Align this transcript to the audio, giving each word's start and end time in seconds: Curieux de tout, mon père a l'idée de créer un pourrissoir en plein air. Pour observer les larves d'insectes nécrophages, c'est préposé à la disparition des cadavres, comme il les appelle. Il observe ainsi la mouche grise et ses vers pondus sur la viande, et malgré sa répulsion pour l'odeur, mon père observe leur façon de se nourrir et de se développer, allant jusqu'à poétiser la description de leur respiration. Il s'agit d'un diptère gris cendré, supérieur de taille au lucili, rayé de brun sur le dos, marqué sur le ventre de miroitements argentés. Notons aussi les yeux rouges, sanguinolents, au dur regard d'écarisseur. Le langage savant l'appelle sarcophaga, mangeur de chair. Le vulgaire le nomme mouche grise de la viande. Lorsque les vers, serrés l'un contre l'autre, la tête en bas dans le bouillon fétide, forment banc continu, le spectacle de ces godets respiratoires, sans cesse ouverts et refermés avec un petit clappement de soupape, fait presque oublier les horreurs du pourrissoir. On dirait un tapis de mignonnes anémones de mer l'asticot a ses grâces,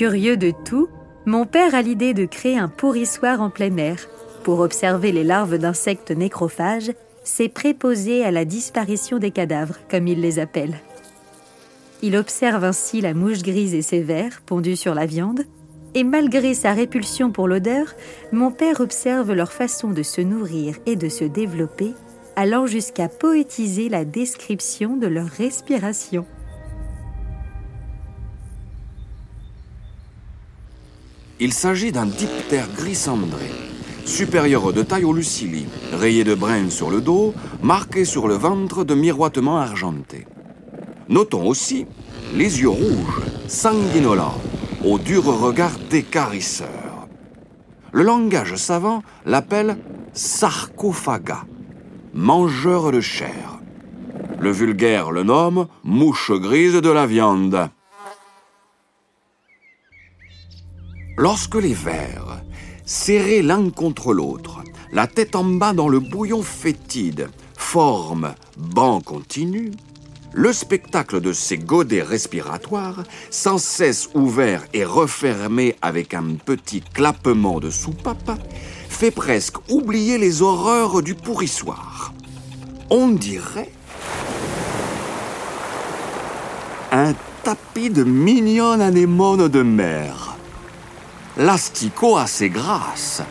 Curieux 0.00 0.38
de 0.38 0.50
tout, 0.64 0.88
mon 1.26 1.44
père 1.44 1.74
a 1.74 1.82
l'idée 1.82 2.14
de 2.14 2.24
créer 2.24 2.56
un 2.56 2.68
pourrissoir 2.68 3.42
en 3.42 3.50
plein 3.50 3.76
air. 3.76 4.08
Pour 4.44 4.60
observer 4.60 5.12
les 5.12 5.24
larves 5.24 5.58
d'insectes 5.58 6.10
nécrophages, 6.10 6.90
c'est 7.22 7.50
préposé 7.50 8.24
à 8.24 8.30
la 8.30 8.46
disparition 8.46 9.18
des 9.18 9.30
cadavres, 9.30 9.76
comme 9.90 10.08
il 10.08 10.22
les 10.22 10.38
appelle. 10.38 10.80
Il 12.00 12.16
observe 12.16 12.64
ainsi 12.64 13.02
la 13.02 13.12
mouche 13.12 13.42
grise 13.42 13.74
et 13.74 13.82
ses 13.82 14.00
vers 14.00 14.40
pondus 14.40 14.76
sur 14.76 14.94
la 14.94 15.04
viande, 15.04 15.42
et 15.92 16.02
malgré 16.02 16.54
sa 16.54 16.72
répulsion 16.72 17.30
pour 17.30 17.46
l'odeur, 17.46 17.94
mon 18.32 18.50
père 18.50 18.80
observe 18.80 19.34
leur 19.34 19.52
façon 19.52 19.90
de 19.90 20.02
se 20.02 20.22
nourrir 20.22 20.76
et 20.86 20.96
de 20.96 21.10
se 21.10 21.24
développer, 21.24 21.92
allant 22.36 22.64
jusqu'à 22.64 23.10
poétiser 23.10 23.90
la 23.90 24.06
description 24.06 24.96
de 24.96 25.08
leur 25.08 25.26
respiration. 25.26 26.24
Il 31.42 31.54
s'agit 31.54 31.90
d'un 31.90 32.04
diptère 32.04 32.68
gris 32.76 32.94
cendré, 32.94 33.50
supérieur 34.04 34.74
de 34.74 34.82
taille 34.82 35.06
au 35.06 35.14
lucili, 35.14 35.64
rayé 35.90 36.22
de 36.22 36.34
brun 36.34 36.68
sur 36.68 36.90
le 36.90 37.00
dos, 37.00 37.32
marqué 37.62 38.04
sur 38.04 38.28
le 38.28 38.34
ventre 38.34 38.84
de 38.84 38.94
miroitements 38.94 39.58
argentés. 39.58 40.26
Notons 41.08 41.46
aussi 41.48 41.86
les 42.34 42.60
yeux 42.60 42.68
rouges, 42.68 43.22
sanguinolents, 43.48 44.38
au 44.84 44.98
dur 44.98 45.24
regard 45.24 45.72
d'écarisseur. 45.88 47.08
Le 47.92 48.02
langage 48.02 48.56
savant 48.56 49.02
l'appelle 49.24 49.78
sarcophaga, 50.12 51.46
mangeur 52.12 52.92
de 52.92 53.00
chair. 53.00 53.58
Le 54.38 54.50
vulgaire 54.50 55.10
le 55.10 55.22
nomme 55.22 55.68
mouche 55.84 56.32
grise 56.32 56.74
de 56.74 56.90
la 56.90 57.06
viande. 57.06 57.70
Lorsque 61.20 61.56
les 61.56 61.74
vers, 61.74 62.40
serrés 62.86 63.42
l'un 63.42 63.68
contre 63.68 64.14
l'autre, 64.14 64.62
la 64.90 65.06
tête 65.06 65.36
en 65.36 65.44
bas 65.44 65.74
dans 65.74 65.90
le 65.90 66.00
bouillon 66.00 66.42
fétide, 66.42 67.28
forment 67.58 68.34
banc 68.56 69.02
continu, 69.02 69.70
le 70.32 70.50
spectacle 70.54 71.20
de 71.20 71.34
ces 71.34 71.58
godets 71.58 72.00
respiratoires, 72.00 73.02
sans 73.28 73.58
cesse 73.58 74.08
ouverts 74.14 74.64
et 74.72 74.82
refermés 74.82 75.76
avec 75.82 76.14
un 76.14 76.36
petit 76.42 76.80
clappement 76.80 77.60
de 77.60 77.68
soupape, 77.68 78.40
fait 78.88 79.10
presque 79.10 79.56
oublier 79.68 80.16
les 80.16 80.40
horreurs 80.40 81.02
du 81.02 81.14
pourrissoir. 81.14 82.14
On 82.88 83.08
dirait 83.08 83.72
un 86.92 87.12
tapis 87.44 87.90
de 87.90 88.04
mignonnes 88.04 88.80
anémones 88.80 89.48
de 89.48 89.60
mer 89.60 90.29
l'asticot 91.36 92.16
a 92.16 92.26
ses 92.26 92.50
grâces, 92.50 93.22